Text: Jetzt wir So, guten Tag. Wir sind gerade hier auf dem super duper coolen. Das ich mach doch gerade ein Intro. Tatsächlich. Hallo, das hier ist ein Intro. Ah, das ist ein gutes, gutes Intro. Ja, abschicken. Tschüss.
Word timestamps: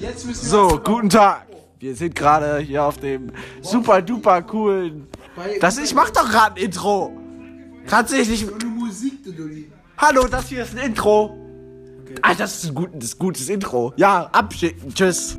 Jetzt 0.00 0.26
wir 0.26 0.34
So, 0.34 0.80
guten 0.82 1.08
Tag. 1.08 1.46
Wir 1.78 1.94
sind 1.94 2.14
gerade 2.14 2.58
hier 2.58 2.84
auf 2.84 2.98
dem 2.98 3.32
super 3.60 4.02
duper 4.02 4.42
coolen. 4.42 5.06
Das 5.60 5.78
ich 5.78 5.94
mach 5.94 6.10
doch 6.10 6.28
gerade 6.28 6.56
ein 6.56 6.64
Intro. 6.64 7.12
Tatsächlich. 7.86 8.46
Hallo, 9.96 10.26
das 10.26 10.48
hier 10.48 10.64
ist 10.64 10.76
ein 10.76 10.86
Intro. 10.86 11.36
Ah, 12.22 12.34
das 12.34 12.56
ist 12.56 12.70
ein 12.70 12.74
gutes, 12.74 13.16
gutes 13.16 13.48
Intro. 13.48 13.92
Ja, 13.96 14.28
abschicken. 14.32 14.92
Tschüss. 14.92 15.38